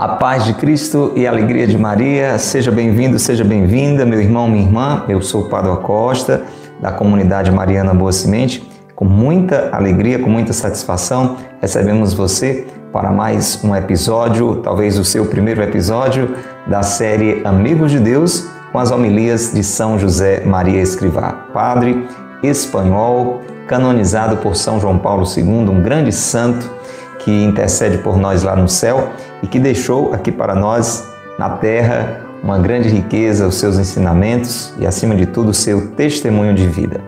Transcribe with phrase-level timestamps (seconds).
[0.00, 4.48] A paz de Cristo e a alegria de Maria, seja bem-vindo, seja bem-vinda, meu irmão,
[4.48, 5.04] minha irmã.
[5.06, 6.42] Eu sou o Padre Costa,
[6.80, 8.66] da comunidade Mariana Boa Semente.
[8.96, 15.26] Com muita alegria, com muita satisfação, recebemos você para mais um episódio, talvez o seu
[15.26, 16.34] primeiro episódio
[16.66, 22.06] da série Amigos de Deus, com as homilias de São José Maria Escrivá, padre
[22.42, 26.70] espanhol, canonizado por São João Paulo II, um grande santo
[27.18, 29.10] que intercede por nós lá no céu
[29.42, 31.06] e que deixou aqui para nós
[31.38, 36.54] na terra uma grande riqueza, os seus ensinamentos e, acima de tudo, o seu testemunho
[36.54, 37.00] de vida.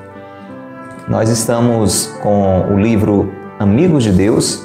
[1.08, 4.64] Nós estamos com o livro Amigos de Deus,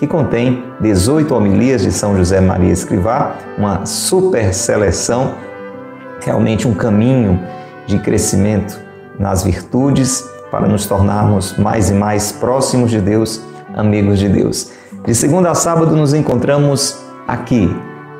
[0.00, 5.34] que contém 18 homilias de São José Maria Escrivá, uma super seleção,
[6.22, 7.38] realmente um caminho
[7.86, 8.80] de crescimento
[9.18, 13.42] nas virtudes para nos tornarmos mais e mais próximos de Deus
[13.76, 14.72] amigos de Deus.
[15.04, 17.70] De segunda a sábado nos encontramos aqui,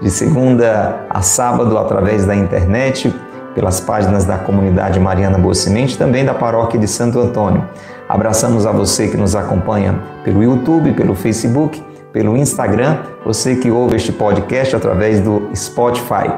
[0.02, 3.10] de segunda a sábado através da internet,
[3.54, 7.64] pelas páginas da comunidade Mariana Boa Semente, também da paróquia de Santo Antônio.
[8.10, 11.80] Abraçamos a você que nos acompanha pelo YouTube, pelo Facebook,
[12.12, 16.28] pelo Instagram, você que ouve este podcast através do Spotify.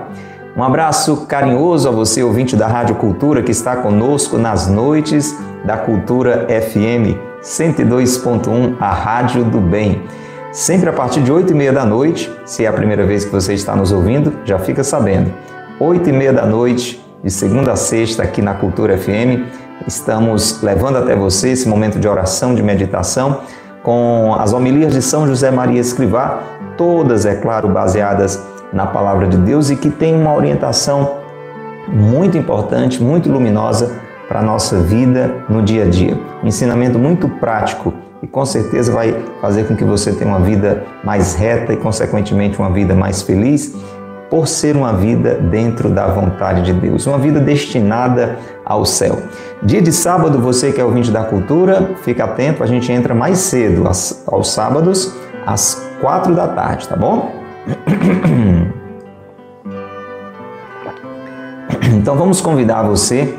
[0.55, 5.79] Um abraço carinhoso a você, ouvinte da Rádio Cultura, que está conosco nas noites da
[5.79, 10.03] Cultura FM 102.1, a Rádio do Bem.
[10.53, 13.33] Sempre a partir de 8 e meia da noite, se é a primeira vez que
[13.33, 15.33] você está nos ouvindo, já fica sabendo.
[15.81, 20.97] 8 e meia da noite, de segunda a sexta, aqui na Cultura FM, estamos levando
[20.97, 23.41] até você esse momento de oração, de meditação,
[23.83, 26.42] com as homilias de São José Maria Escrivá,
[26.77, 28.41] todas, é claro, baseadas
[28.73, 31.17] na palavra de Deus e que tem uma orientação
[31.89, 36.19] muito importante, muito luminosa para a nossa vida no dia a dia.
[36.42, 37.92] Um ensinamento muito prático
[38.23, 42.58] e com certeza vai fazer com que você tenha uma vida mais reta e, consequentemente,
[42.58, 43.74] uma vida mais feliz,
[44.33, 49.19] por ser uma vida dentro da vontade de Deus, uma vida destinada ao céu.
[49.63, 53.37] Dia de sábado, você que é ouvinte da cultura, fica atento, a gente entra mais
[53.41, 53.87] cedo,
[54.27, 57.31] aos sábados, às quatro da tarde, tá bom?
[61.95, 63.35] Então vamos convidar você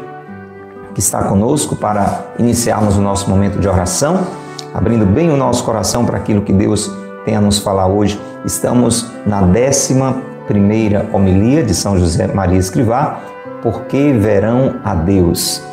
[0.93, 4.27] que está conosco para iniciarmos o nosso momento de oração,
[4.73, 6.89] abrindo bem o nosso coração para aquilo que Deus
[7.25, 8.21] tem a nos falar hoje.
[8.45, 13.19] Estamos na décima primeira homilia de São José Maria Escrivá,
[13.61, 15.63] porque verão a Deus.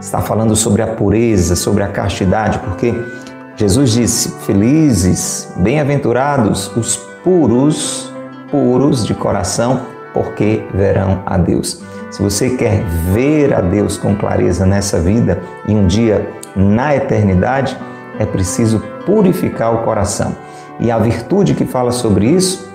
[0.00, 2.94] Está falando sobre a pureza, sobre a castidade, porque
[3.56, 8.12] Jesus disse: Felizes, bem-aventurados os puros,
[8.50, 9.82] puros de coração,
[10.14, 11.82] porque verão a Deus.
[12.10, 17.76] Se você quer ver a Deus com clareza nessa vida e um dia na eternidade,
[18.18, 20.34] é preciso purificar o coração.
[20.80, 22.68] E a virtude que fala sobre isso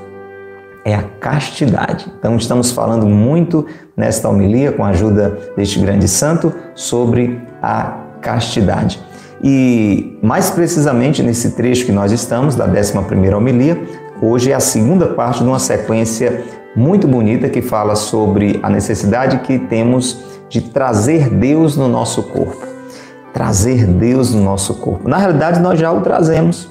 [0.85, 2.11] é a castidade.
[2.19, 8.99] Então, estamos falando muito nesta homilia, com a ajuda deste grande santo, sobre a castidade.
[9.43, 12.97] E mais precisamente nesse trecho que nós estamos, da 11
[13.33, 13.81] homilia,
[14.21, 16.43] hoje é a segunda parte de uma sequência
[16.75, 22.65] muito bonita que fala sobre a necessidade que temos de trazer Deus no nosso corpo.
[23.33, 25.09] Trazer Deus no nosso corpo.
[25.09, 26.69] Na realidade, nós já o trazemos,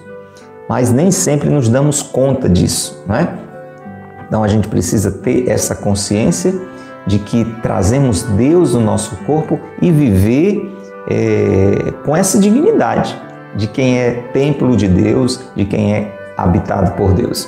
[0.68, 3.41] mas nem sempre nos damos conta disso, não é?
[4.32, 6.54] Então a gente precisa ter essa consciência
[7.06, 10.74] de que trazemos Deus no nosso corpo e viver
[11.06, 13.14] é, com essa dignidade
[13.54, 17.46] de quem é templo de Deus, de quem é habitado por Deus.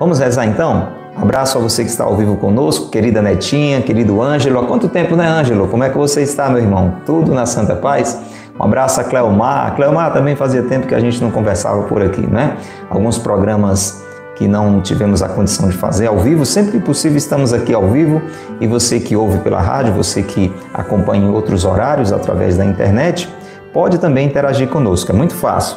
[0.00, 0.88] Vamos rezar então?
[1.14, 4.58] Abraço a você que está ao vivo conosco, querida Netinha, querido Ângelo.
[4.58, 5.68] Há quanto tempo, né, Ângelo?
[5.68, 6.96] Como é que você está, meu irmão?
[7.06, 8.18] Tudo na Santa Paz?
[8.58, 9.68] Um abraço a Cleomar.
[9.68, 12.56] A Cleomar também fazia tempo que a gente não conversava por aqui, né?
[12.90, 14.07] Alguns programas
[14.38, 17.88] que não tivemos a condição de fazer ao vivo, sempre que possível estamos aqui ao
[17.88, 18.22] vivo
[18.60, 23.28] e você que ouve pela rádio, você que acompanha em outros horários através da internet,
[23.72, 25.10] pode também interagir conosco.
[25.10, 25.76] É muito fácil.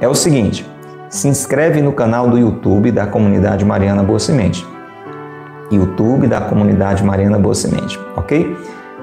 [0.00, 0.68] É o seguinte,
[1.08, 4.66] se inscreve no canal do YouTube da Comunidade Mariana Boa Semente.
[5.70, 8.56] YouTube da Comunidade Mariana Boa Semente, ok?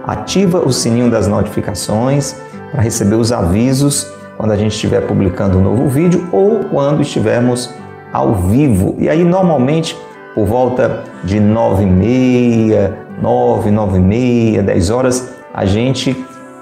[0.05, 2.35] Ativa o sininho das notificações
[2.71, 7.73] para receber os avisos quando a gente estiver publicando um novo vídeo ou quando estivermos
[8.11, 8.95] ao vivo.
[8.97, 9.97] E aí, normalmente,
[10.33, 16.15] por volta de nove e meia, nove, nove e meia, dez horas, a gente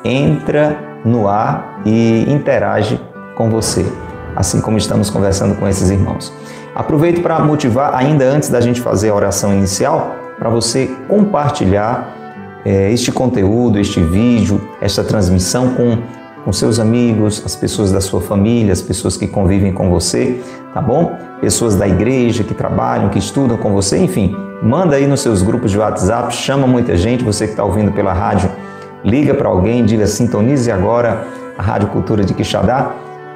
[0.03, 2.99] entra no ar e interage
[3.35, 3.85] com você
[4.35, 6.33] assim como estamos conversando com esses irmãos.
[6.73, 12.15] Aproveito para motivar, ainda antes da gente fazer a oração inicial, para você compartilhar
[12.63, 15.97] é, este conteúdo, este vídeo, esta transmissão com,
[16.43, 20.41] com seus amigos, as pessoas da sua família, as pessoas que convivem com você,
[20.73, 21.15] tá bom?
[21.41, 25.71] Pessoas da igreja que trabalham, que estudam com você, enfim, manda aí nos seus grupos
[25.71, 28.49] de WhatsApp, chama muita gente, você que está ouvindo pela rádio,
[29.03, 31.25] liga para alguém, diga sintonize agora
[31.57, 32.91] a Rádio Cultura de Quixadá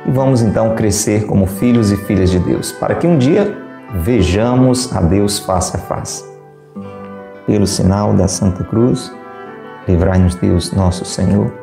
[0.06, 3.58] e vamos então crescer como filhos e filhas de Deus, para que um dia
[3.96, 6.24] vejamos a Deus face a face.
[7.46, 9.14] Pelo sinal da Santa Cruz,
[9.88, 11.63] livrai-nos Deus, nosso Senhor,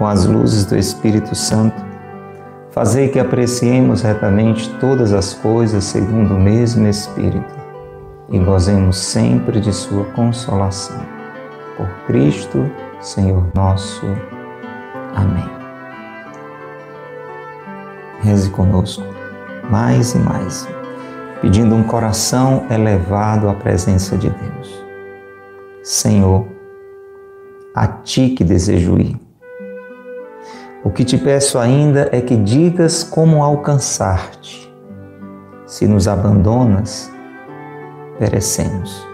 [0.00, 1.76] com as luzes do Espírito Santo,
[2.70, 7.54] fazei que apreciemos retamente todas as coisas segundo o mesmo Espírito
[8.30, 11.04] e gozemos sempre de Sua consolação.
[11.76, 12.70] Por Cristo,
[13.02, 14.06] Senhor nosso.
[15.14, 15.50] Amém.
[18.22, 19.04] Reze conosco
[19.70, 20.66] mais e mais,
[21.42, 24.84] pedindo um coração elevado à presença de Deus.
[25.82, 26.46] Senhor,
[27.74, 29.29] a Ti que desejo ir.
[30.82, 34.72] O que te peço ainda é que digas como alcançar-te.
[35.66, 37.12] Se nos abandonas,
[38.18, 39.06] perecemos.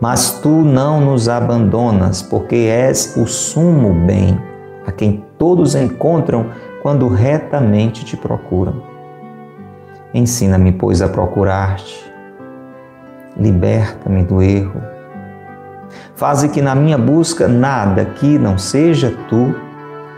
[0.00, 4.40] Mas tu não nos abandonas, porque és o sumo bem,
[4.86, 6.46] a quem todos encontram
[6.82, 8.82] quando retamente te procuram.
[10.14, 12.10] Ensina-me, pois, a procurar-te.
[13.36, 15.00] Liberta-me do erro
[16.14, 19.54] Faze que na minha busca nada que não seja tu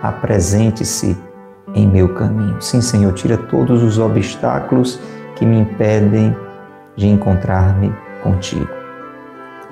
[0.03, 1.17] apresente-se
[1.75, 2.61] em meu caminho.
[2.61, 4.99] Sim, Senhor, tira todos os obstáculos
[5.37, 6.37] que me impedem
[6.97, 8.69] de encontrar-me contigo.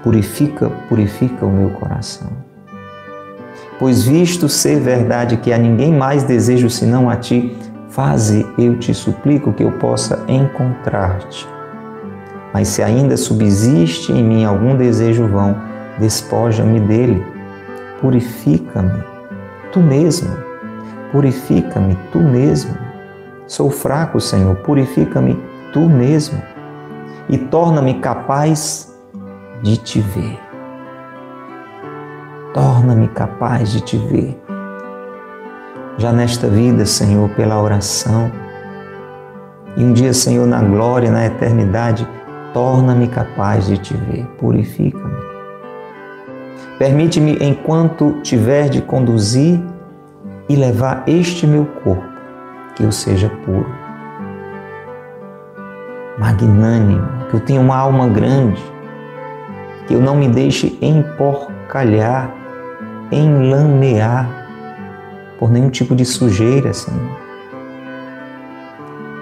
[0.03, 2.31] Purifica, purifica o meu coração.
[3.79, 7.57] Pois visto ser verdade que a ninguém mais desejo senão a ti,
[7.89, 11.47] faze, eu te suplico, que eu possa encontrar-te.
[12.53, 15.57] Mas se ainda subsiste em mim algum desejo vão,
[15.99, 17.25] despoja-me dele,
[18.01, 19.11] purifica-me
[19.73, 20.37] tu mesmo,
[21.13, 22.77] purifica-me tu mesmo.
[23.47, 25.35] Sou fraco, Senhor, purifica-me
[25.73, 26.41] tu mesmo
[27.29, 28.93] e torna-me capaz
[29.63, 30.39] de te ver.
[32.53, 34.41] Torna-me capaz de te ver.
[35.99, 38.31] Já nesta vida, Senhor, pela oração,
[39.77, 42.07] e um dia, Senhor, na glória, na eternidade,
[42.53, 44.27] torna-me capaz de te ver.
[44.39, 45.30] Purifica-me.
[46.81, 49.61] Permite-me, enquanto tiver de conduzir
[50.49, 52.09] e levar este meu corpo,
[52.75, 53.67] que eu seja puro,
[56.19, 58.63] magnânimo, que eu tenha uma alma grande,
[59.87, 62.35] que eu não me deixe emporcalhar,
[63.13, 64.27] enlamear
[65.39, 67.21] por nenhum tipo de sujeira, Senhor.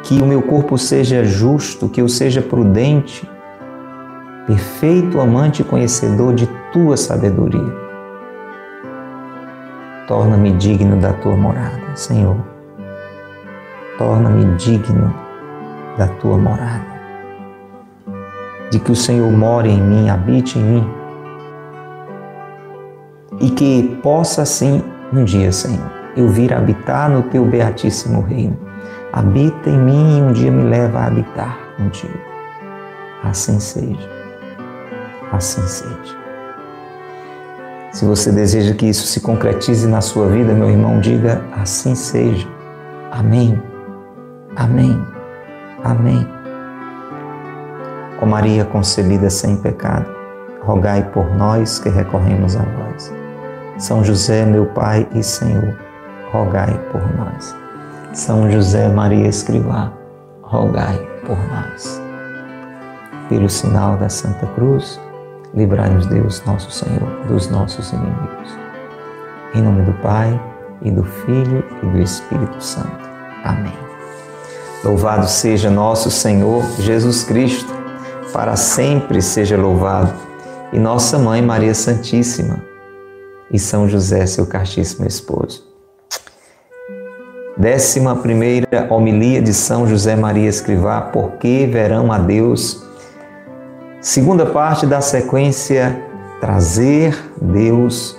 [0.05, 3.29] Que o meu corpo seja justo, que eu seja prudente,
[4.47, 7.89] perfeito amante e conhecedor de tua sabedoria.
[10.07, 12.37] Torna-me digno da tua morada, Senhor.
[13.99, 15.15] Torna-me digno
[15.97, 16.99] da tua morada.
[18.71, 20.91] De que o Senhor more em mim, habite em mim.
[23.41, 28.59] E que possa assim um dia, Senhor, eu vir habitar no teu beatíssimo reino.
[29.13, 32.19] Habita em mim e um dia me leva a habitar contigo.
[33.25, 34.19] Assim seja
[35.33, 36.28] assim seja.
[37.93, 42.47] Se você deseja que isso se concretize na sua vida, meu irmão, diga assim seja.
[43.11, 43.61] Amém.
[44.57, 45.07] Amém.
[45.83, 46.29] Amém.
[48.21, 50.07] Ó Maria concebida sem pecado,
[50.63, 53.13] rogai por nós que recorremos a vós.
[53.79, 55.77] São José, meu Pai e Senhor,
[56.33, 57.55] rogai por nós.
[58.13, 59.93] São José Maria Escrivá,
[60.43, 62.03] rogai por nós.
[63.29, 65.01] Pelo sinal da Santa Cruz,
[65.55, 68.57] Livrai-nos, Deus, nosso Senhor, dos nossos inimigos.
[69.55, 70.39] Em nome do Pai,
[70.83, 73.09] e do Filho e do Espírito Santo.
[73.45, 73.73] Amém.
[74.85, 77.73] Louvado seja nosso Senhor Jesus Cristo,
[78.33, 80.13] para sempre seja louvado,
[80.73, 82.63] e nossa Mãe Maria Santíssima,
[83.51, 85.67] e São José, seu castíssimo esposo.
[87.57, 92.88] Décima primeira homilia de São José Maria Escrivá, Por que verão a Deus
[94.09, 96.03] Segunda parte da sequência
[96.41, 98.19] trazer Deus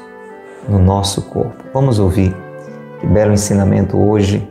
[0.67, 1.63] no nosso corpo.
[1.73, 2.37] Vamos ouvir
[2.99, 4.47] que belo ensinamento hoje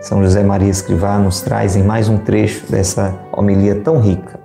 [0.00, 4.40] São José Maria Escrivá nos traz em mais um trecho dessa homilia tão rica.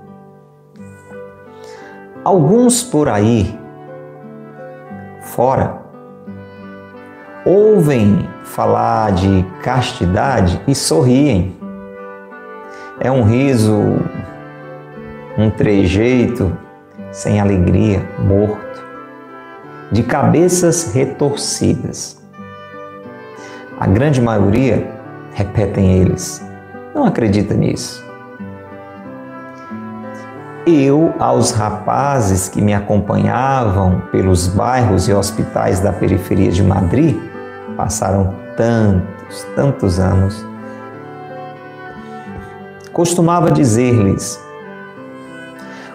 [2.23, 3.59] Alguns por aí,
[5.21, 5.81] fora,
[7.43, 11.57] ouvem falar de castidade e sorriem.
[12.99, 13.81] É um riso,
[15.37, 16.55] um trejeito
[17.11, 18.83] sem alegria, morto,
[19.91, 22.21] de cabeças retorcidas.
[23.79, 24.87] A grande maioria,
[25.33, 26.45] repetem eles,
[26.93, 28.03] não acredita nisso.
[30.65, 37.15] Eu, aos rapazes que me acompanhavam pelos bairros e hospitais da periferia de Madrid,
[37.77, 40.43] passaram tantos, tantos anos,
[42.91, 44.44] costumava dizer-lhes: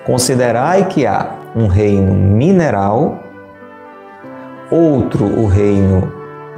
[0.05, 3.19] Considerai que há um reino mineral,
[4.71, 6.13] outro o reino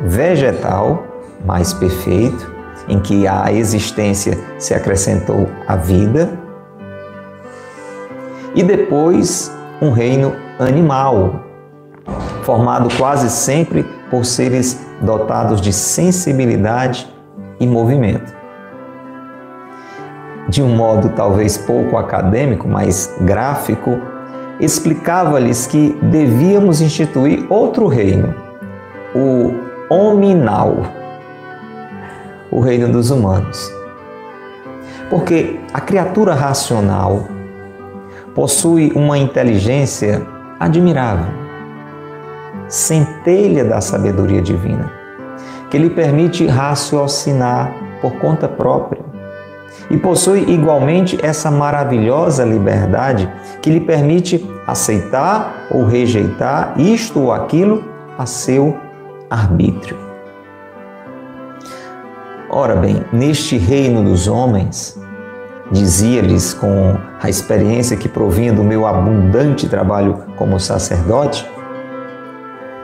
[0.05, 1.05] vegetal,
[1.45, 2.53] mais perfeito,
[2.89, 6.31] em que a existência se acrescentou à vida,
[8.55, 11.41] e depois um reino animal,
[12.43, 17.13] formado quase sempre por seres dotados de sensibilidade
[17.59, 18.42] e movimento.
[20.53, 23.99] De um modo talvez pouco acadêmico, mas gráfico,
[24.61, 28.35] explicava-lhes que devíamos instituir outro reino,
[29.15, 29.55] o
[29.89, 30.77] hominal,
[32.51, 33.73] o reino dos humanos.
[35.09, 37.29] Porque a criatura racional
[38.35, 40.21] possui uma inteligência
[40.61, 41.33] admirável,
[42.69, 44.93] centelha da sabedoria divina,
[45.71, 49.12] que lhe permite raciocinar por conta própria.
[49.93, 53.31] E possui igualmente essa maravilhosa liberdade
[53.61, 57.85] que lhe permite aceitar ou rejeitar isto ou aquilo
[58.17, 58.75] a seu
[59.29, 59.99] arbítrio.
[62.49, 64.99] Ora bem, neste reino dos homens,
[65.71, 71.47] dizia-lhes com a experiência que provinha do meu abundante trabalho como sacerdote,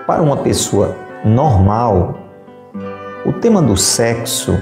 [0.07, 2.19] para uma pessoa normal,
[3.27, 4.59] o tema do sexo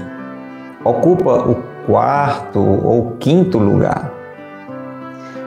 [0.83, 4.11] ocupa o quarto ou quinto lugar.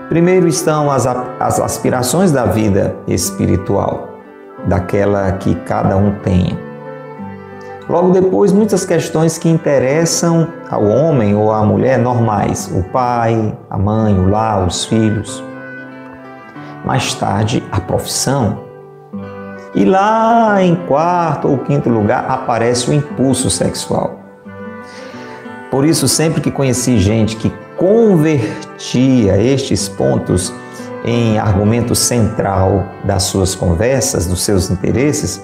[0.09, 4.09] Primeiro estão as, as aspirações da vida espiritual,
[4.67, 6.59] daquela que cada um tem.
[7.89, 13.77] Logo depois, muitas questões que interessam ao homem ou à mulher normais: o pai, a
[13.77, 15.45] mãe, o lar, os filhos.
[16.85, 18.61] Mais tarde, a profissão.
[19.75, 24.20] E lá em quarto ou quinto lugar aparece o impulso sexual.
[25.71, 30.53] Por isso, sempre que conheci gente que convertia estes pontos
[31.05, 35.41] em argumento central das suas conversas, dos seus interesses,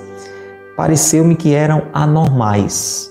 [0.76, 3.10] pareceu-me que eram anormais,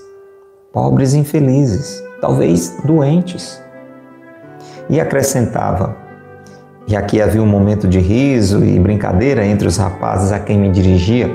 [0.72, 3.60] pobres infelizes, talvez doentes.
[4.88, 5.96] E acrescentava,
[6.86, 10.70] e aqui havia um momento de riso e brincadeira entre os rapazes a quem me
[10.70, 11.28] dirigia,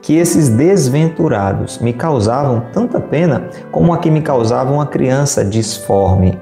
[0.00, 6.38] que esses desventurados me causavam tanta pena como a que me causava uma criança disforme,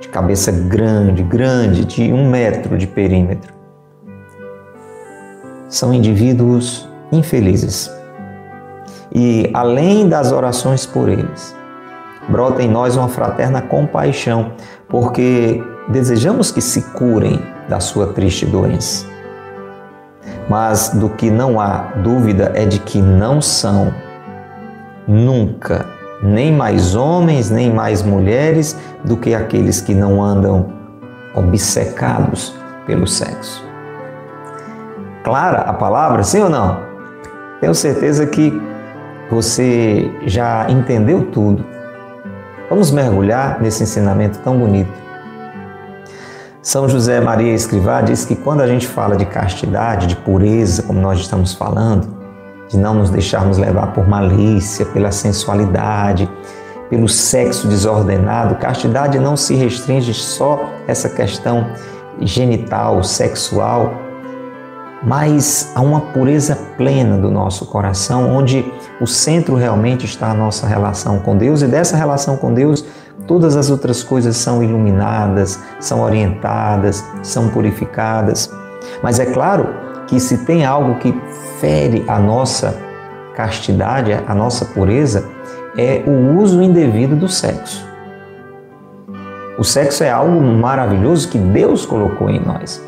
[0.00, 3.52] de cabeça grande, grande, de um metro de perímetro.
[5.68, 7.90] São indivíduos infelizes
[9.14, 11.54] e além das orações por eles,
[12.28, 14.52] brota em nós uma fraterna compaixão,
[14.88, 19.11] porque desejamos que se curem da sua triste doença.
[20.48, 23.94] Mas do que não há dúvida é de que não são
[25.06, 25.86] nunca
[26.22, 30.72] nem mais homens, nem mais mulheres do que aqueles que não andam
[31.34, 32.54] obcecados
[32.86, 33.66] pelo sexo.
[35.24, 36.78] Clara a palavra, sim ou não?
[37.60, 38.60] Tenho certeza que
[39.30, 41.64] você já entendeu tudo.
[42.68, 45.01] Vamos mergulhar nesse ensinamento tão bonito.
[46.62, 51.00] São José Maria Escrivá diz que quando a gente fala de castidade, de pureza, como
[51.00, 52.06] nós estamos falando,
[52.68, 56.30] de não nos deixarmos levar por malícia, pela sensualidade,
[56.88, 60.54] pelo sexo desordenado, castidade não se restringe só
[60.86, 61.66] a essa questão
[62.20, 63.94] genital, sexual,
[65.02, 68.64] mas há uma pureza plena do nosso coração, onde
[69.00, 72.84] o centro realmente está a nossa relação com Deus e dessa relação com Deus
[73.26, 78.50] todas as outras coisas são iluminadas, são orientadas, são purificadas.
[79.02, 79.68] Mas é claro
[80.06, 81.14] que se tem algo que
[81.60, 82.76] fere a nossa
[83.34, 85.24] castidade, a nossa pureza,
[85.76, 87.86] é o uso indevido do sexo.
[89.58, 92.82] O sexo é algo maravilhoso que Deus colocou em nós.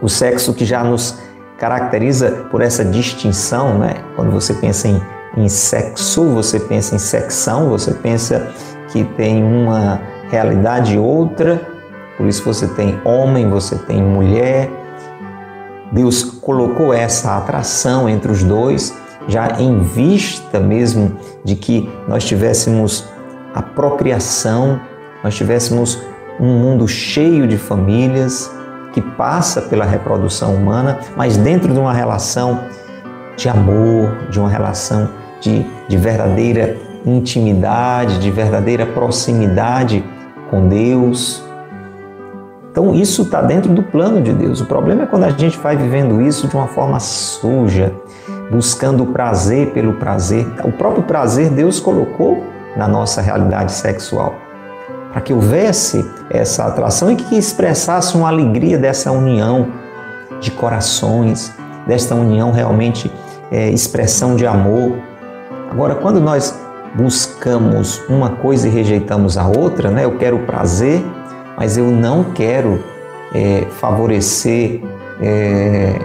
[0.00, 1.18] O sexo que já nos
[1.58, 3.94] caracteriza por essa distinção, né?
[4.16, 5.00] Quando você pensa em,
[5.36, 8.48] em sexo, você pensa em secção, você pensa
[8.92, 11.60] que tem uma realidade outra,
[12.16, 14.70] por isso você tem homem, você tem mulher.
[15.90, 18.96] Deus colocou essa atração entre os dois,
[19.26, 23.08] já em vista mesmo de que nós tivéssemos
[23.54, 24.80] a procriação,
[25.24, 25.98] nós tivéssemos
[26.38, 28.50] um mundo cheio de famílias
[28.92, 32.60] que passa pela reprodução humana, mas dentro de uma relação
[33.36, 35.08] de amor, de uma relação
[35.40, 40.04] de, de verdadeira intimidade, de verdadeira proximidade
[40.50, 41.42] com Deus.
[42.70, 44.60] Então, isso está dentro do plano de Deus.
[44.60, 47.92] O problema é quando a gente vai vivendo isso de uma forma suja,
[48.50, 50.46] buscando o prazer pelo prazer.
[50.64, 52.42] O próprio prazer Deus colocou
[52.76, 54.34] na nossa realidade sexual
[55.12, 59.68] para que houvesse essa atração e que expressasse uma alegria dessa união
[60.40, 61.52] de corações,
[61.86, 63.12] desta união realmente
[63.50, 64.96] é, expressão de amor.
[65.70, 66.58] Agora, quando nós
[66.94, 70.04] buscamos uma coisa e rejeitamos a outra, né?
[70.04, 71.02] Eu quero prazer,
[71.56, 72.82] mas eu não quero
[73.34, 74.80] é, favorecer
[75.20, 75.98] é,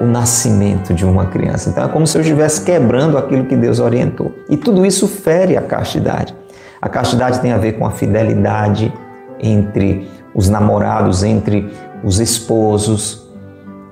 [0.00, 1.70] o nascimento de uma criança.
[1.70, 4.34] Então é como se eu estivesse quebrando aquilo que Deus orientou.
[4.48, 6.34] E tudo isso fere a castidade.
[6.80, 8.92] A castidade tem a ver com a fidelidade
[9.38, 11.70] entre os namorados, entre
[12.02, 13.30] os esposos.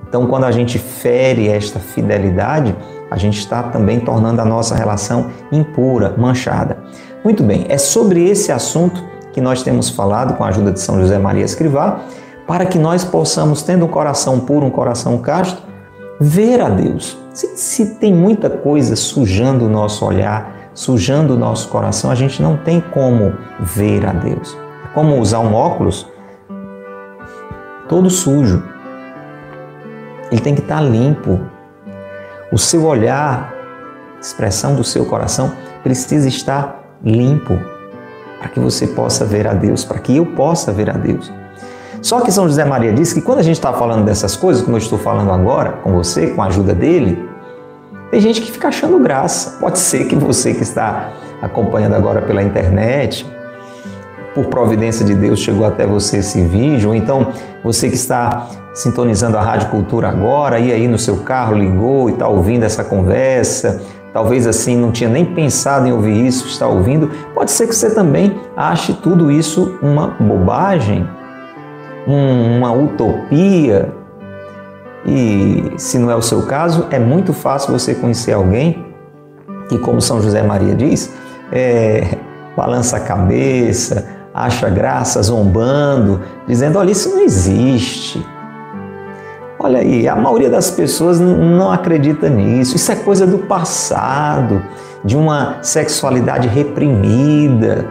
[0.07, 2.75] Então, quando a gente fere esta fidelidade,
[3.11, 6.77] a gente está também tornando a nossa relação impura, manchada.
[7.23, 9.03] Muito bem, é sobre esse assunto
[9.33, 11.99] que nós temos falado com a ajuda de São José Maria Escrivá,
[12.47, 15.61] para que nós possamos, tendo um coração puro, um coração casto,
[16.19, 17.17] ver a Deus.
[17.33, 22.41] Se, se tem muita coisa sujando o nosso olhar, sujando o nosso coração, a gente
[22.41, 24.57] não tem como ver a Deus.
[24.85, 26.07] É como usar um óculos
[27.91, 28.63] todo sujo.
[30.31, 31.41] Ele tem que estar limpo.
[32.51, 33.53] O seu olhar,
[34.21, 37.57] expressão do seu coração, precisa estar limpo
[38.39, 41.31] para que você possa ver a Deus, para que eu possa ver a Deus.
[42.01, 44.75] Só que São José Maria disse que quando a gente está falando dessas coisas, como
[44.75, 47.29] eu estou falando agora com você, com a ajuda dele,
[48.09, 49.57] tem gente que fica achando graça.
[49.59, 53.25] Pode ser que você que está acompanhando agora pela internet,
[54.33, 57.27] por providência de Deus chegou até você esse vídeo, ou então
[57.63, 62.13] você que está sintonizando a Rádio Cultura agora, e aí no seu carro ligou e
[62.13, 63.81] está ouvindo essa conversa,
[64.13, 67.93] talvez assim não tinha nem pensado em ouvir isso, está ouvindo, pode ser que você
[67.93, 71.07] também ache tudo isso uma bobagem,
[72.07, 73.91] uma utopia,
[75.05, 78.85] e se não é o seu caso, é muito fácil você conhecer alguém
[79.67, 81.11] que, como São José Maria diz,
[81.51, 82.17] é,
[82.55, 88.25] balança a cabeça, acha graça, zombando, dizendo: olha, isso não existe.
[89.63, 92.75] Olha aí, a maioria das pessoas não acredita nisso.
[92.75, 94.63] Isso é coisa do passado,
[95.03, 97.85] de uma sexualidade reprimida,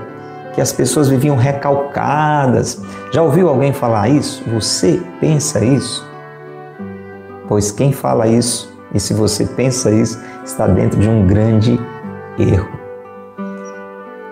[0.52, 2.82] que as pessoas viviam recalcadas.
[3.12, 4.42] Já ouviu alguém falar isso?
[4.50, 6.10] Você pensa isso?
[7.50, 11.80] pois quem fala isso, e se você pensa isso, está dentro de um grande
[12.38, 12.68] erro.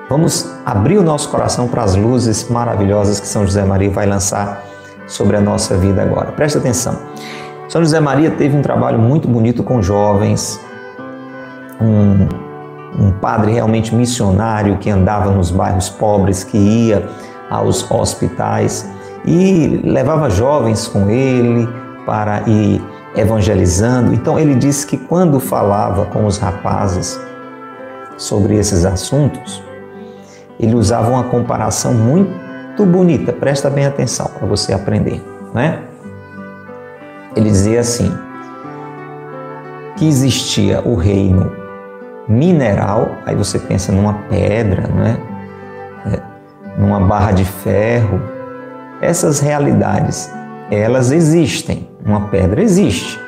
[0.08, 4.62] Vamos abrir o nosso coração para as luzes maravilhosas que São José Maria vai lançar
[5.08, 6.30] sobre a nossa vida agora.
[6.30, 6.96] Presta atenção.
[7.68, 10.60] São José Maria teve um trabalho muito bonito com jovens,
[11.80, 12.28] um,
[12.98, 17.08] um padre realmente missionário que andava nos bairros pobres, que ia
[17.50, 18.88] aos hospitais
[19.24, 21.68] e levava jovens com ele
[22.06, 22.80] para ir
[23.14, 24.14] evangelizando.
[24.14, 27.20] Então ele disse que quando falava com os rapazes
[28.16, 29.62] sobre esses assuntos,
[30.58, 32.47] ele usava uma comparação muito
[32.86, 33.32] bonita.
[33.32, 35.22] Presta bem atenção para você aprender,
[35.54, 35.82] né?
[37.36, 38.12] Ele dizia assim:
[39.96, 41.52] que existia o reino
[42.28, 45.18] mineral, aí você pensa numa pedra, né?
[46.78, 48.20] numa barra de ferro.
[49.00, 50.32] Essas realidades,
[50.70, 51.88] elas existem.
[52.04, 53.20] Uma pedra existe.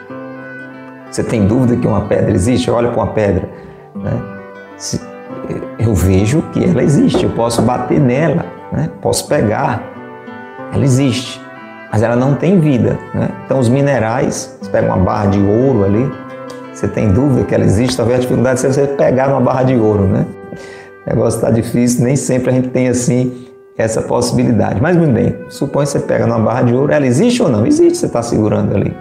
[1.10, 2.70] Você tem dúvida que uma pedra existe?
[2.70, 3.48] Olha para uma pedra.
[3.94, 4.12] Né?
[4.76, 5.00] Se,
[5.78, 8.90] eu vejo que ela existe, eu posso bater nela, né?
[9.00, 9.82] posso pegar.
[10.72, 11.40] Ela existe,
[11.92, 12.98] mas ela não tem vida.
[13.12, 13.28] Né?
[13.44, 16.10] Então, os minerais, você pega uma barra de ouro ali,
[16.72, 19.76] você tem dúvida que ela existe, talvez a dificuldade seja você pegar uma barra de
[19.76, 20.04] ouro.
[20.04, 20.24] Né?
[21.06, 24.80] O negócio está difícil, nem sempre a gente tem assim essa possibilidade.
[24.80, 27.66] Mas muito bem, supõe que você pega numa barra de ouro, ela existe ou não?
[27.66, 28.94] Existe, você está segurando ali.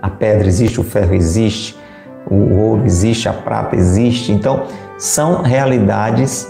[0.00, 1.76] A pedra existe, o ferro existe,
[2.30, 4.32] o ouro existe, a prata existe.
[4.32, 4.64] Então,
[4.98, 6.46] são realidades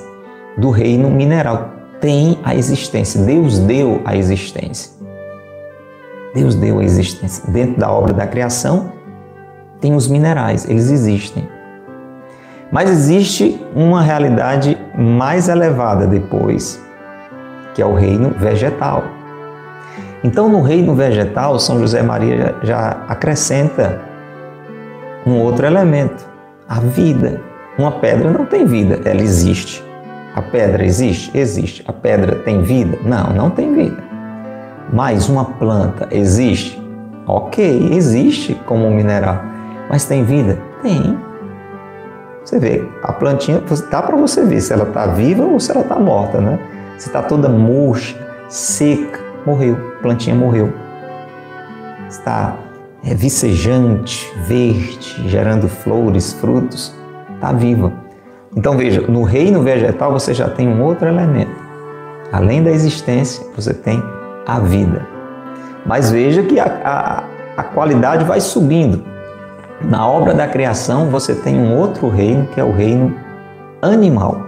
[0.56, 1.73] do reino mineral.
[2.04, 4.92] Tem a existência, Deus deu a existência.
[6.34, 7.50] Deus deu a existência.
[7.50, 8.92] Dentro da obra da criação,
[9.80, 11.48] tem os minerais, eles existem.
[12.70, 16.78] Mas existe uma realidade mais elevada depois,
[17.74, 19.04] que é o reino vegetal.
[20.22, 24.02] Então, no reino vegetal, São José Maria já acrescenta
[25.26, 26.22] um outro elemento,
[26.68, 27.40] a vida.
[27.78, 29.83] Uma pedra não tem vida, ela existe.
[30.34, 31.30] A pedra existe?
[31.36, 31.84] Existe.
[31.86, 32.98] A pedra tem vida?
[33.04, 34.02] Não, não tem vida.
[34.92, 36.82] Mas uma planta existe?
[37.26, 39.40] Ok, existe como um mineral.
[39.88, 40.58] Mas tem vida?
[40.82, 41.16] Tem.
[42.44, 45.80] Você vê, a plantinha, dá para você ver se ela está viva ou se ela
[45.80, 46.58] está morta, né?
[46.98, 48.14] Se está toda murcha,
[48.48, 50.70] seca, morreu, a plantinha morreu.
[52.08, 52.54] Está
[53.02, 56.94] é, vicejante, verde, gerando flores, frutos,
[57.34, 58.03] está viva.
[58.56, 61.52] Então veja, no reino vegetal você já tem um outro elemento.
[62.32, 64.02] Além da existência, você tem
[64.46, 65.06] a vida.
[65.86, 69.04] Mas veja que a, a, a qualidade vai subindo.
[69.82, 73.14] Na obra da criação, você tem um outro reino, que é o reino
[73.82, 74.40] animal.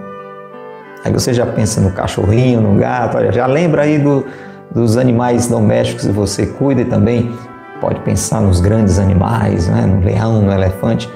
[1.05, 4.25] Aí você já pensa no cachorrinho, no gato, já lembra aí do,
[4.71, 7.33] dos animais domésticos que você cuida e também
[7.81, 9.83] pode pensar nos grandes animais, né?
[9.83, 11.09] no leão, no elefante.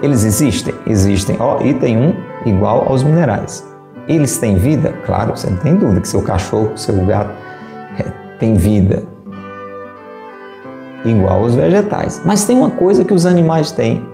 [0.00, 0.74] Eles existem?
[0.86, 1.36] Existem.
[1.40, 2.14] Oh, e tem um
[2.46, 3.66] igual aos minerais.
[4.06, 4.94] Eles têm vida?
[5.04, 7.30] Claro, você não tem dúvida que seu cachorro, seu gato
[7.98, 8.04] é,
[8.38, 9.02] tem vida
[11.04, 12.22] igual aos vegetais.
[12.24, 14.06] Mas tem uma coisa que os animais têm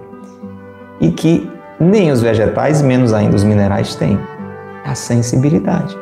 [1.01, 4.19] e que nem os vegetais, menos ainda os minerais têm:
[4.85, 5.97] a sensibilidade.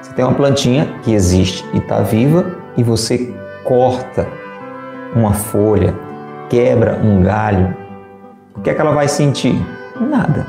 [0.00, 2.46] Você tem uma plantinha que existe e está viva
[2.76, 4.26] e você corta
[5.14, 5.94] uma folha,
[6.48, 7.83] quebra um galho,
[8.64, 9.54] que é que ela vai sentir?
[10.00, 10.46] Nada.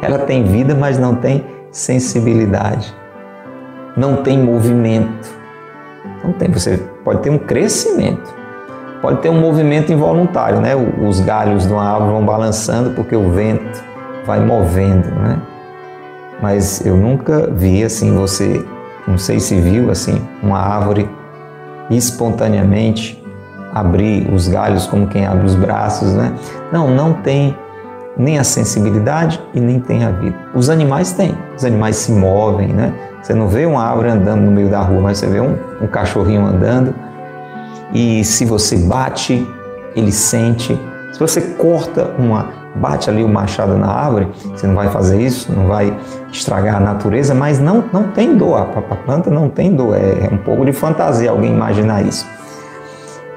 [0.00, 2.94] Ela tem vida, mas não tem sensibilidade,
[3.94, 5.36] não tem movimento.
[6.24, 6.50] Não tem.
[6.50, 8.34] Você pode ter um crescimento,
[9.02, 10.74] pode ter um movimento involuntário, né?
[10.74, 13.84] Os galhos de uma árvore vão balançando porque o vento
[14.24, 15.40] vai movendo, né?
[16.40, 18.64] Mas eu nunca vi assim você,
[19.06, 21.08] não sei se viu assim, uma árvore
[21.90, 23.22] espontaneamente
[23.72, 26.32] abrir os galhos como quem abre os braços, né?
[26.72, 27.56] Não, não tem
[28.16, 30.36] nem a sensibilidade e nem tem a vida.
[30.54, 32.92] Os animais têm, os animais se movem, né?
[33.22, 35.86] Você não vê uma árvore andando no meio da rua, mas você vê um, um
[35.86, 36.94] cachorrinho andando.
[37.92, 39.46] E se você bate,
[39.94, 40.78] ele sente.
[41.12, 45.52] Se você corta uma, bate ali o machado na árvore, você não vai fazer isso,
[45.52, 45.96] não vai
[46.32, 48.60] estragar a natureza, mas não, não tem dor.
[48.60, 48.64] A,
[48.96, 49.96] planta não tem dor.
[49.96, 52.26] É, é um pouco de fantasia alguém imaginar isso.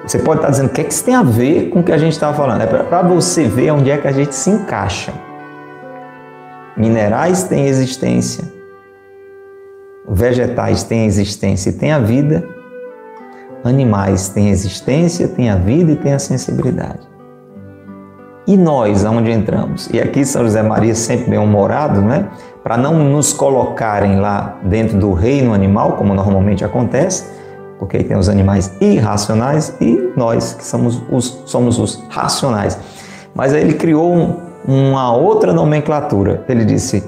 [0.06, 1.92] Você pode estar dizendo o que, é que isso tem a ver com o que
[1.92, 2.62] a gente estava falando.
[2.62, 5.14] É para você ver onde é que a gente se encaixa.
[6.76, 8.44] Minerais têm existência,
[10.10, 12.48] vegetais têm existência e têm a vida,
[13.64, 17.12] animais têm existência, têm a vida e têm a sensibilidade.
[18.48, 19.88] E nós, aonde entramos?
[19.94, 22.28] E aqui São José Maria sempre bem humorado, né?
[22.64, 27.26] Para não nos colocarem lá dentro do reino animal, como normalmente acontece,
[27.82, 32.78] porque aí tem os animais irracionais e nós que somos os, somos os racionais.
[33.34, 36.46] Mas aí ele criou um, uma outra nomenclatura.
[36.48, 37.04] Ele disse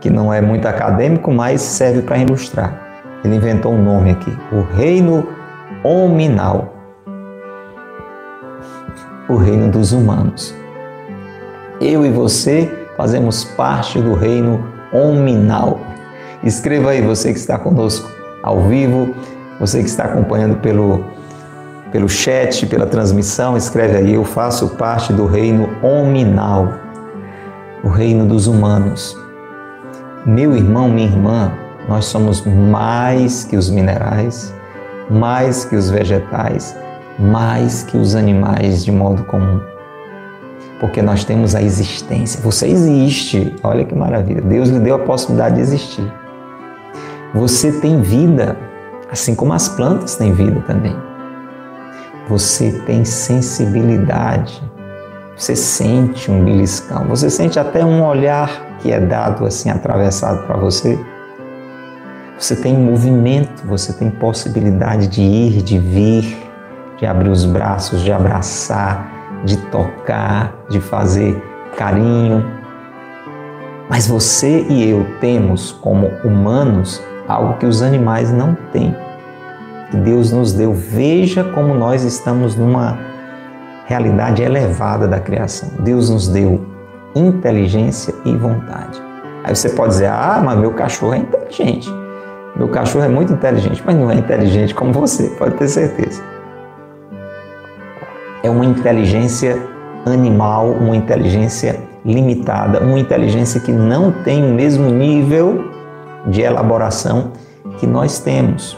[0.00, 2.76] que não é muito acadêmico, mas serve para ilustrar.
[3.22, 5.28] Ele inventou um nome aqui: o reino
[5.84, 6.72] hominal
[9.28, 10.52] o reino dos humanos.
[11.80, 15.78] Eu e você fazemos parte do reino hominal.
[16.42, 18.10] Escreva aí, você que está conosco
[18.42, 19.14] ao vivo,
[19.58, 21.04] você que está acompanhando pelo,
[21.90, 26.72] pelo chat, pela transmissão, escreve aí: Eu faço parte do reino hominal,
[27.82, 29.16] o reino dos humanos.
[30.24, 31.52] Meu irmão, minha irmã,
[31.88, 34.52] nós somos mais que os minerais,
[35.08, 36.76] mais que os vegetais,
[37.18, 39.60] mais que os animais de modo comum.
[40.80, 42.40] Porque nós temos a existência.
[42.42, 43.54] Você existe.
[43.62, 44.42] Olha que maravilha.
[44.42, 46.12] Deus lhe deu a possibilidade de existir.
[47.34, 48.56] Você tem vida.
[49.10, 50.96] Assim como as plantas têm vida também.
[52.28, 54.62] Você tem sensibilidade.
[55.36, 57.06] Você sente um beliscão.
[57.06, 60.98] Você sente até um olhar que é dado assim, atravessado para você.
[62.38, 66.36] Você tem movimento, você tem possibilidade de ir, de vir,
[66.98, 71.40] de abrir os braços, de abraçar, de tocar, de fazer
[71.76, 72.44] carinho.
[73.88, 78.94] Mas você e eu temos como humanos algo que os animais não têm,
[79.90, 80.72] que Deus nos deu.
[80.72, 82.98] Veja como nós estamos numa
[83.86, 85.68] realidade elevada da criação.
[85.80, 86.60] Deus nos deu
[87.14, 89.00] inteligência e vontade.
[89.44, 91.88] Aí você pode dizer: ah, mas meu cachorro é inteligente.
[92.56, 96.22] Meu cachorro é muito inteligente, mas não é inteligente como você, pode ter certeza.
[98.42, 99.60] É uma inteligência
[100.06, 105.75] animal, uma inteligência limitada, uma inteligência que não tem o mesmo nível
[106.26, 107.32] de elaboração
[107.78, 108.76] que nós temos.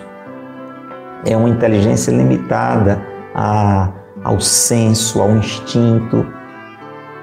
[1.24, 3.00] É uma inteligência limitada
[3.34, 3.90] a,
[4.22, 6.26] ao senso, ao instinto.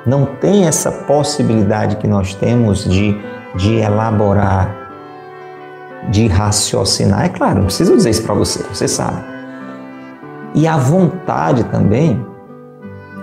[0.05, 3.19] Não tem essa possibilidade que nós temos de,
[3.55, 4.75] de elaborar,
[6.09, 7.25] de raciocinar.
[7.25, 9.23] É claro, não preciso dizer isso para você, você sabe.
[10.53, 12.25] E a vontade também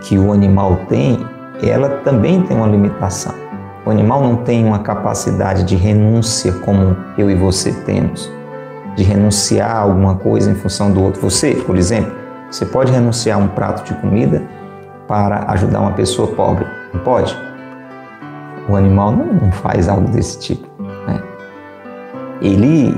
[0.02, 1.24] que o animal tem,
[1.62, 3.41] ela também tem uma limitação.
[3.84, 8.30] O animal não tem uma capacidade de renúncia como eu e você temos,
[8.94, 11.20] de renunciar a alguma coisa em função do outro.
[11.22, 12.12] Você, por exemplo,
[12.50, 14.42] você pode renunciar a um prato de comida
[15.08, 16.64] para ajudar uma pessoa pobre,
[16.94, 17.36] não pode?
[18.68, 20.68] O animal não faz algo desse tipo.
[21.06, 21.20] Né?
[22.40, 22.94] Ele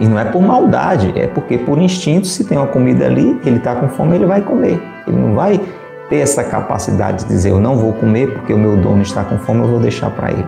[0.00, 3.56] e não é por maldade, é porque por instinto, se tem uma comida ali, ele
[3.56, 4.82] está com fome, ele vai comer.
[5.06, 5.60] Ele não vai
[6.08, 9.38] ter essa capacidade de dizer eu não vou comer porque o meu dono está com
[9.38, 10.46] fome, eu vou deixar para ele.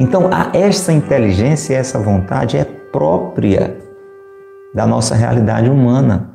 [0.00, 3.76] Então, essa inteligência essa vontade é própria
[4.74, 6.30] da nossa realidade humana.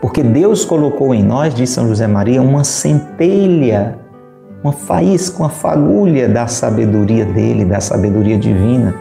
[0.00, 3.98] Porque Deus colocou em nós, diz São José Maria, uma centelha,
[4.62, 8.94] uma faísca, uma fagulha da sabedoria dele, da sabedoria divina,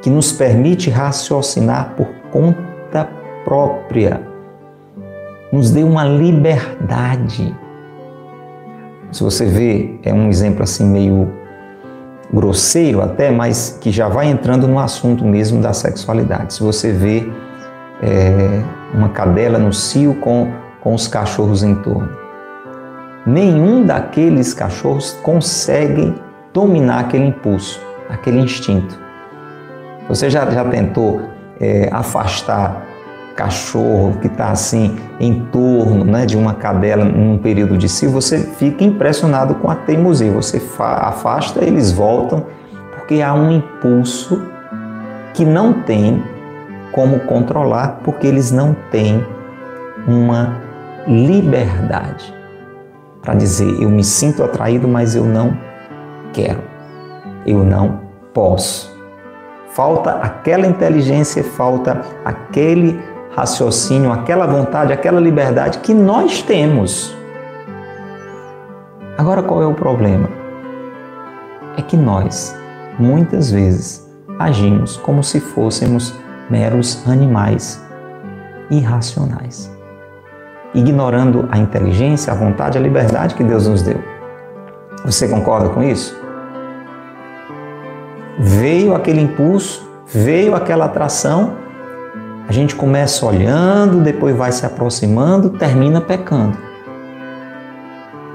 [0.00, 3.08] que nos permite raciocinar por conta
[3.44, 4.28] própria
[5.52, 7.54] nos deu uma liberdade.
[9.10, 11.32] Se você vê, é um exemplo assim meio
[12.32, 16.54] grosseiro até, mas que já vai entrando no assunto mesmo da sexualidade.
[16.54, 17.26] Se você vê
[18.02, 18.62] é,
[18.94, 22.10] uma cadela no cio com, com os cachorros em torno,
[23.26, 26.14] nenhum daqueles cachorros consegue
[26.52, 27.80] dominar aquele impulso,
[28.10, 28.98] aquele instinto.
[30.08, 31.20] Você já, já tentou
[31.60, 32.87] é, afastar
[33.38, 38.38] cachorro que está assim em torno né, de uma cadela num período de cio, você
[38.38, 40.32] fica impressionado com a teimosia.
[40.32, 42.46] Você afasta, eles voltam,
[42.96, 44.42] porque há um impulso
[45.34, 46.20] que não tem
[46.90, 49.24] como controlar, porque eles não têm
[50.08, 50.60] uma
[51.06, 52.34] liberdade
[53.22, 55.56] para dizer: eu me sinto atraído, mas eu não
[56.32, 56.60] quero,
[57.46, 58.00] eu não
[58.34, 58.98] posso.
[59.70, 62.98] Falta aquela inteligência, falta aquele
[63.38, 67.16] raciocínio, aquela vontade, aquela liberdade que nós temos.
[69.16, 70.28] Agora, qual é o problema?
[71.76, 72.56] É que nós,
[72.98, 74.08] muitas vezes,
[74.40, 76.14] agimos como se fôssemos
[76.50, 77.80] meros animais
[78.70, 79.70] irracionais,
[80.74, 84.02] ignorando a inteligência, a vontade, a liberdade que Deus nos deu.
[85.04, 86.20] Você concorda com isso?
[88.36, 91.67] Veio aquele impulso, veio aquela atração
[92.48, 96.56] a gente começa olhando, depois vai se aproximando, termina pecando.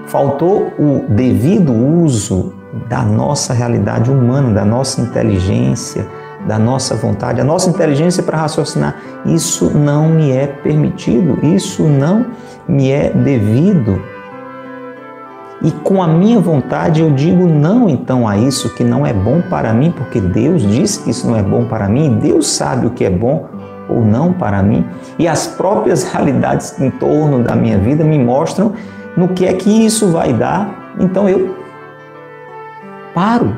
[0.05, 2.53] Faltou o devido uso
[2.87, 6.05] da nossa realidade humana, da nossa inteligência,
[6.45, 8.97] da nossa vontade, a nossa inteligência para raciocinar.
[9.25, 12.27] Isso não me é permitido, isso não
[12.67, 13.99] me é devido.
[15.63, 19.41] E com a minha vontade eu digo não então a isso que não é bom
[19.41, 22.91] para mim, porque Deus disse que isso não é bom para mim, Deus sabe o
[22.91, 23.47] que é bom
[23.89, 24.85] ou não para mim,
[25.17, 28.73] e as próprias realidades em torno da minha vida me mostram
[29.15, 31.55] no que é que isso vai dar, então eu
[33.13, 33.55] paro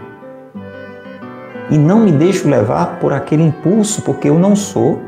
[1.69, 5.01] e não me deixo levar por aquele impulso, porque eu não sou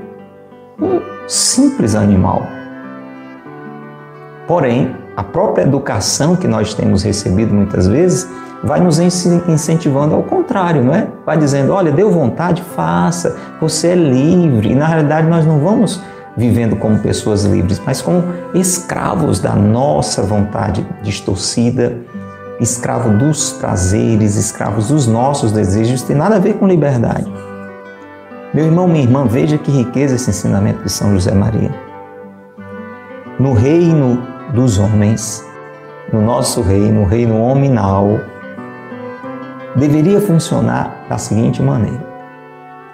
[0.81, 2.47] um simples animal.
[4.47, 8.27] Porém, a própria educação que nós temos recebido muitas vezes
[8.63, 11.07] vai nos incentivando ao contrário, não é?
[11.25, 14.71] Vai dizendo, olha, deu vontade, faça, você é livre.
[14.71, 16.01] E na realidade nós não vamos
[16.35, 21.97] vivendo como pessoas livres, mas como escravos da nossa vontade distorcida,
[22.59, 27.31] escravo dos prazeres, escravos dos nossos desejos, tem nada a ver com liberdade.
[28.53, 31.71] Meu irmão, minha irmã, veja que riqueza esse ensinamento de São José Maria.
[33.39, 35.43] No reino dos homens,
[36.13, 38.19] no nosso reino, o reino hominal,
[39.75, 42.06] deveria funcionar da seguinte maneira: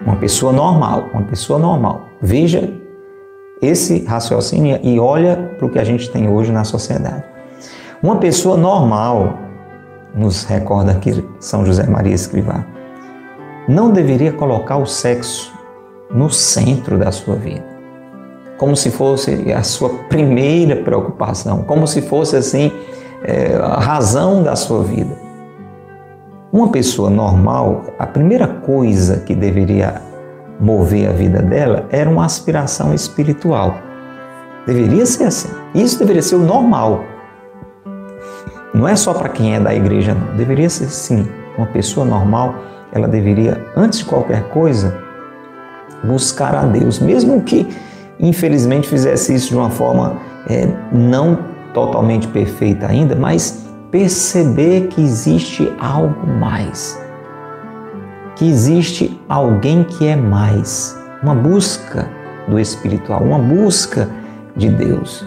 [0.05, 2.73] uma pessoa normal, uma pessoa normal, veja
[3.61, 7.23] esse raciocínio e olha para o que a gente tem hoje na sociedade.
[8.01, 9.39] Uma pessoa normal,
[10.13, 12.65] nos recorda aqui São José Maria Escrivá,
[13.67, 15.53] não deveria colocar o sexo
[16.11, 17.63] no centro da sua vida,
[18.57, 22.71] como se fosse a sua primeira preocupação, como se fosse assim
[23.23, 25.22] é, a razão da sua vida.
[26.53, 29.99] Uma pessoa normal, a primeira coisa que deveria
[30.59, 33.75] mover a vida dela era uma aspiração espiritual.
[34.67, 35.49] Deveria ser assim.
[35.73, 37.03] Isso deveria ser o normal.
[38.71, 40.37] Não é só para quem é da igreja, não.
[40.37, 41.27] Deveria ser sim.
[41.57, 42.53] Uma pessoa normal,
[42.91, 44.95] ela deveria, antes de qualquer coisa,
[46.03, 47.67] buscar a Deus, mesmo que
[48.19, 51.35] infelizmente fizesse isso de uma forma é, não
[51.73, 53.62] totalmente perfeita ainda, mas
[53.93, 56.99] perceber que existe algo mais,
[58.35, 62.09] que existe alguém que é mais, uma busca
[62.47, 64.09] do espiritual, uma busca
[64.57, 65.23] de Deus.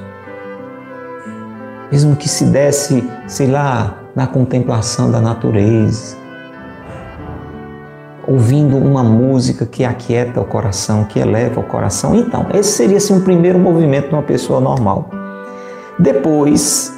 [1.92, 6.16] Mesmo que se desse, sei lá, na contemplação da natureza,
[8.26, 12.16] ouvindo uma música que aquieta o coração, que eleva o coração.
[12.16, 15.09] Então, esse seria assim, um primeiro movimento de uma pessoa normal.
[16.00, 16.95] Depois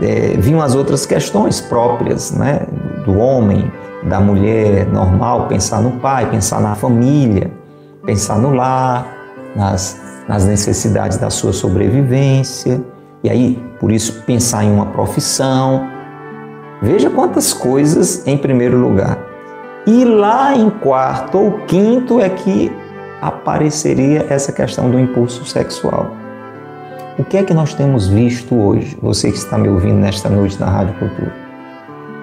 [0.00, 2.60] é, vinham as outras questões próprias né,
[3.04, 3.70] do homem,
[4.04, 7.50] da mulher normal, pensar no pai, pensar na família,
[8.04, 9.06] pensar no lar,
[9.54, 12.82] nas, nas necessidades da sua sobrevivência.
[13.22, 15.88] E aí, por isso, pensar em uma profissão.
[16.80, 19.18] Veja quantas coisas em primeiro lugar.
[19.86, 22.72] E lá em quarto ou quinto é que
[23.20, 26.21] apareceria essa questão do impulso sexual.
[27.18, 30.58] O que é que nós temos visto hoje, você que está me ouvindo nesta noite
[30.58, 31.32] na Rádio Cultura?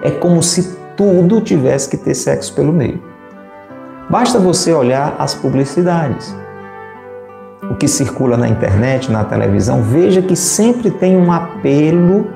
[0.02, 3.00] É como se tudo tivesse que ter sexo pelo meio.
[4.10, 6.34] Basta você olhar as publicidades.
[7.70, 12.26] O que circula na internet, na televisão, veja que sempre tem um apelo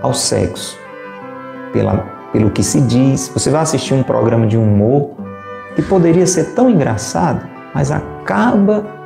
[0.00, 0.78] ao sexo.
[1.74, 3.30] Pela pelo que se diz.
[3.34, 5.10] Você vai assistir um programa de humor
[5.76, 9.01] que poderia ser tão engraçado, mas acaba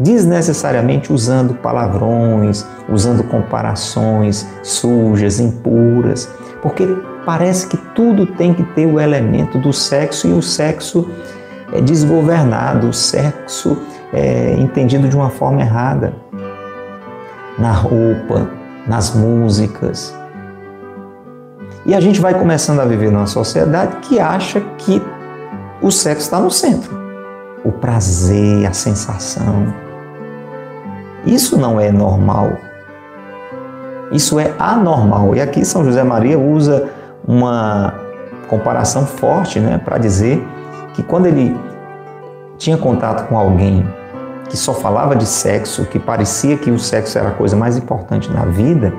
[0.00, 6.28] desnecessariamente usando palavrões, usando comparações sujas, impuras,
[6.62, 6.88] porque
[7.24, 11.08] parece que tudo tem que ter o elemento do sexo e o sexo
[11.72, 13.76] é desgovernado, o sexo
[14.12, 16.14] é entendido de uma forma errada.
[17.58, 18.48] Na roupa,
[18.86, 20.14] nas músicas,
[21.84, 25.02] e a gente vai começando a viver numa sociedade que acha que
[25.80, 26.98] o sexo está no centro.
[27.64, 29.89] O prazer, a sensação.
[31.24, 32.52] Isso não é normal.
[34.12, 35.34] Isso é anormal.
[35.34, 36.88] E aqui São José Maria usa
[37.26, 37.94] uma
[38.48, 40.44] comparação forte né, para dizer
[40.94, 41.56] que quando ele
[42.58, 43.86] tinha contato com alguém
[44.48, 48.28] que só falava de sexo, que parecia que o sexo era a coisa mais importante
[48.32, 48.92] na vida,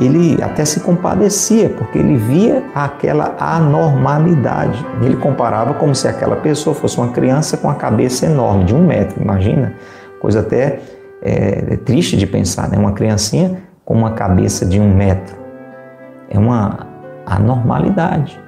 [0.00, 4.84] ele até se compadecia, porque ele via aquela anormalidade.
[5.02, 8.86] Ele comparava como se aquela pessoa fosse uma criança com a cabeça enorme, de um
[8.86, 9.74] metro, imagina?
[10.20, 10.80] Coisa até
[11.22, 12.78] é, é triste de pensar, né?
[12.78, 15.36] Uma criancinha com uma cabeça de um metro.
[16.28, 16.86] É uma
[17.24, 18.40] anormalidade.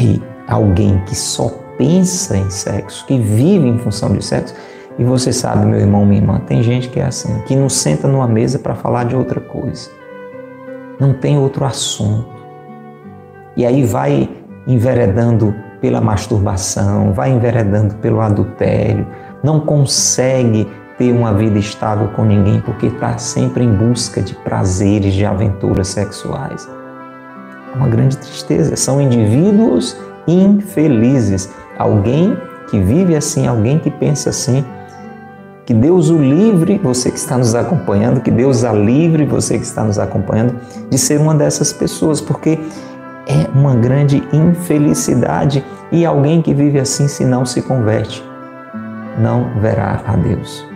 [0.00, 4.54] E alguém que só pensa em sexo, que vive em função de sexo,
[4.98, 8.08] e você sabe, meu irmão, minha irmã, tem gente que é assim, que não senta
[8.08, 9.88] numa mesa para falar de outra coisa.
[10.98, 12.28] Não tem outro assunto.
[13.56, 14.28] E aí vai
[14.66, 19.06] enveredando pela masturbação, vai enveredando pelo adultério,
[19.42, 20.66] não consegue
[20.98, 25.88] ter uma vida estável com ninguém porque está sempre em busca de prazeres, de aventuras
[25.88, 26.68] sexuais.
[27.72, 28.74] É uma grande tristeza.
[28.76, 29.96] São indivíduos
[30.26, 31.50] infelizes.
[31.78, 32.36] Alguém
[32.68, 34.64] que vive assim, alguém que pensa assim,
[35.64, 39.64] que Deus o livre, você que está nos acompanhando, que Deus a livre, você que
[39.64, 40.54] está nos acompanhando,
[40.88, 42.58] de ser uma dessas pessoas, porque
[43.26, 48.24] é uma grande infelicidade e alguém que vive assim, se não se converte,
[49.18, 50.66] não verá a Deus.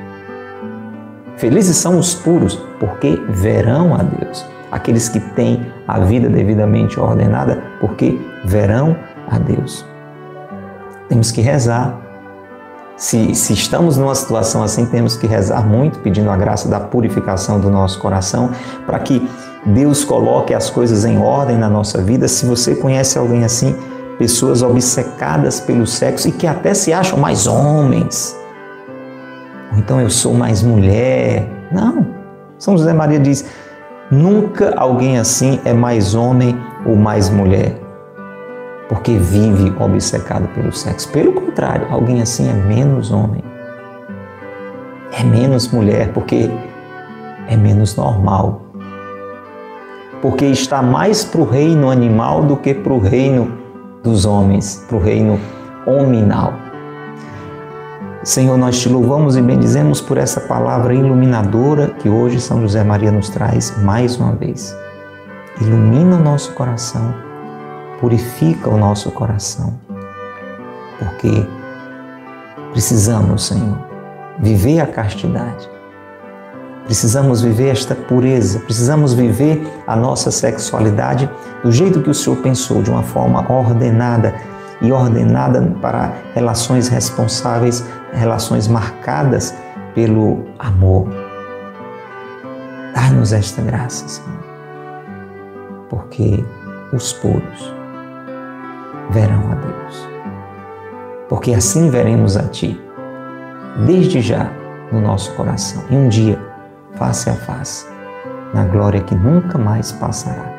[1.37, 4.45] Felizes são os puros, porque verão a Deus.
[4.71, 8.97] Aqueles que têm a vida devidamente ordenada, porque verão
[9.31, 9.85] a Deus.
[11.09, 12.03] Temos que rezar
[12.97, 17.59] se, se, estamos numa situação assim, temos que rezar muito, pedindo a graça da purificação
[17.59, 18.51] do nosso coração,
[18.87, 19.29] para que
[19.67, 22.29] Deus coloque as coisas em ordem na nossa vida.
[22.29, 23.75] Se você conhece alguém assim,
[24.19, 28.37] pessoas obcecadas pelo sexo e que até se acham mais homens,
[29.73, 31.49] ou então eu sou mais mulher.
[31.73, 32.07] Não.
[32.59, 33.45] São José Maria diz:
[34.11, 37.83] nunca alguém assim é mais homem ou mais mulher
[38.93, 41.11] porque vive obcecado pelo sexo.
[41.13, 43.43] Pelo contrário, alguém assim é menos homem,
[45.19, 46.51] é menos mulher, porque
[47.49, 48.61] é menos normal.
[50.21, 53.51] Porque está mais para o reino animal do que para o reino
[54.03, 55.41] dos homens, para o reino
[55.87, 56.53] hominal.
[58.25, 63.11] Senhor, nós te louvamos e bendizemos por essa palavra iluminadora que hoje São José Maria
[63.11, 64.77] nos traz mais uma vez.
[65.61, 67.13] Ilumina o nosso coração
[68.03, 69.79] purifica o nosso coração.
[70.99, 71.47] porque
[72.73, 73.77] precisamos, Senhor,
[74.39, 75.69] viver a castidade.
[76.85, 81.29] Precisamos viver esta pureza, precisamos viver a nossa sexualidade
[81.63, 84.33] do jeito que o Senhor pensou, de uma forma ordenada
[84.81, 89.55] e ordenada para relações responsáveis, relações marcadas
[89.95, 91.09] pelo amor.
[92.95, 94.45] Dai-nos esta graça, Senhor,
[95.89, 96.45] porque
[96.93, 97.75] os puros
[99.11, 100.09] verão a Deus.
[101.29, 102.81] Porque assim veremos a Ti,
[103.87, 104.51] desde já
[104.91, 106.39] no nosso coração, e um dia,
[106.95, 107.87] face a face,
[108.53, 110.53] na glória que nunca mais passará.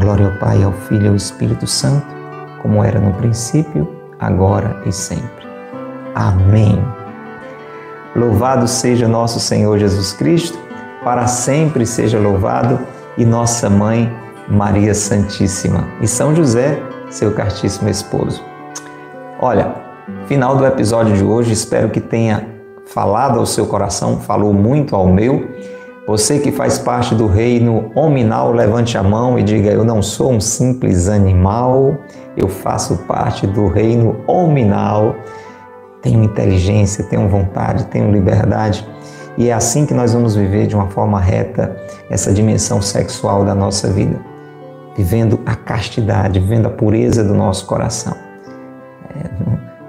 [0.00, 2.06] Glória ao Pai, ao Filho e ao Espírito Santo,
[2.60, 5.46] como era no princípio, agora e sempre.
[6.14, 6.82] Amém.
[8.16, 10.58] Louvado seja nosso Senhor Jesus Cristo,
[11.04, 12.78] para sempre seja louvado,
[13.16, 14.12] e nossa mãe
[14.48, 18.42] Maria Santíssima e São José, seu cartíssimo esposo.
[19.40, 19.74] Olha,
[20.26, 22.48] final do episódio de hoje, espero que tenha
[22.86, 25.48] falado ao seu coração, falou muito ao meu.
[26.08, 30.32] Você que faz parte do reino hominal, levante a mão e diga: Eu não sou
[30.32, 31.98] um simples animal,
[32.36, 35.14] eu faço parte do reino hominal.
[36.02, 38.88] Tenho inteligência, tenho vontade, tenho liberdade.
[39.36, 41.76] E é assim que nós vamos viver de uma forma reta
[42.10, 44.18] essa dimensão sexual da nossa vida
[44.98, 48.16] vivendo a castidade, vivendo a pureza do nosso coração.
[49.14, 49.30] É,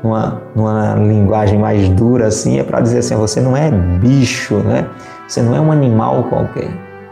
[0.03, 4.87] numa, numa linguagem mais dura assim, é para dizer assim: você não é bicho, né?
[5.29, 6.71] Você não é um animal qualquer.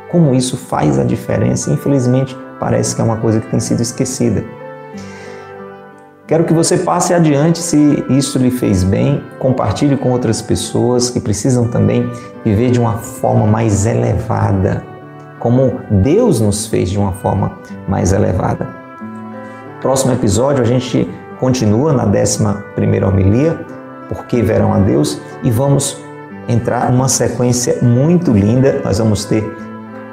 [0.10, 1.72] Como isso faz a diferença?
[1.72, 4.44] Infelizmente, parece que é uma coisa que tem sido esquecida.
[6.26, 11.20] Quero que você passe adiante se isso lhe fez bem, compartilhe com outras pessoas que
[11.20, 12.12] precisam também
[12.44, 14.84] viver de uma forma mais elevada,
[15.40, 18.68] como Deus nos fez de uma forma mais elevada.
[19.80, 21.08] Próximo episódio a gente
[21.40, 22.44] continua na 11
[22.74, 23.64] primeira homilia,
[24.10, 26.07] porque verão a Deus, e vamos
[26.48, 28.82] entrar numa sequência muito linda.
[28.84, 29.44] Nós vamos ter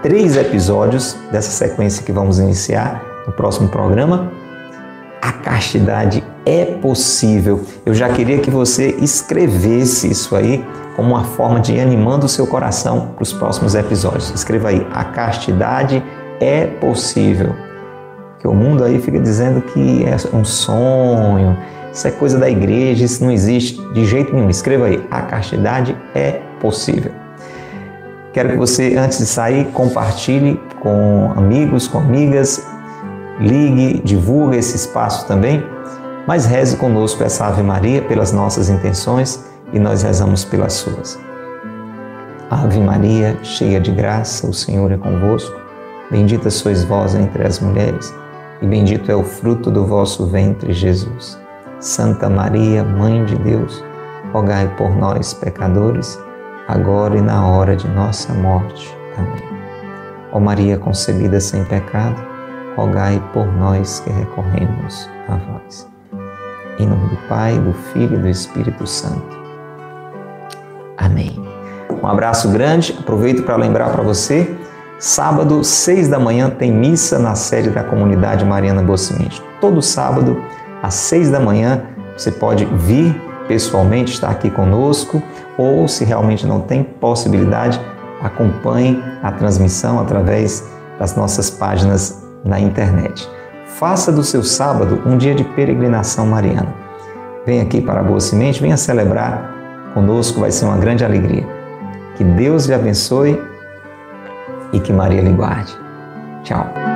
[0.03, 4.31] três episódios dessa sequência que vamos iniciar no próximo programa.
[5.23, 7.63] A castidade é possível.
[7.87, 10.65] Eu já queria que você escrevesse isso aí
[10.95, 14.31] como uma forma de ir animando o seu coração para os próximos episódios.
[14.31, 16.03] Escreva aí: a castidade
[16.41, 17.55] é possível.
[18.33, 21.57] Porque o mundo aí fica dizendo que é um sonho,
[21.95, 24.51] isso é coisa da igreja, isso não existe de jeito nenhum.
[24.51, 27.13] Escreva aí: a castidade é possível.
[28.33, 32.67] Quero que você, antes de sair, compartilhe com amigos, com amigas,
[33.39, 35.65] ligue, divulgue esse espaço também,
[36.27, 41.17] mas reze conosco essa Ave Maria pelas nossas intenções e nós rezamos pelas suas.
[42.51, 45.55] Ave Maria, cheia de graça, o Senhor é convosco.
[46.11, 48.13] Bendita sois vós entre as mulheres,
[48.61, 51.44] e bendito é o fruto do vosso ventre, Jesus.
[51.81, 53.85] Santa Maria, Mãe de Deus,
[54.33, 56.19] rogai por nós, pecadores,
[56.69, 58.97] agora e na hora de nossa morte.
[59.17, 59.55] Amém.
[60.33, 62.21] Ó Maria concebida sem pecado,
[62.77, 65.89] rogai por nós que recorremos a vós.
[66.79, 69.39] Em nome do Pai, do Filho e do Espírito Santo.
[70.97, 71.41] Amém.
[72.03, 72.97] Um abraço grande.
[72.99, 74.55] Aproveito para lembrar para você,
[74.99, 78.99] sábado, seis da manhã, tem missa na sede da comunidade Mariana Boa
[79.61, 80.37] Todo sábado,
[80.85, 81.83] às seis da manhã,
[82.15, 83.19] você pode vir
[83.49, 85.23] pessoalmente, estar aqui conosco,
[85.57, 87.81] ou se realmente não tem possibilidade,
[88.23, 90.69] acompanhe a transmissão através
[90.99, 93.29] das nossas páginas na internet.
[93.79, 96.75] Faça do seu sábado um dia de peregrinação mariana.
[97.47, 99.53] Venha aqui para Boa Semente, venha celebrar
[99.95, 101.47] conosco, vai ser uma grande alegria.
[102.17, 103.43] Que Deus lhe abençoe
[104.73, 105.75] e que Maria lhe guarde.
[106.43, 106.94] Tchau.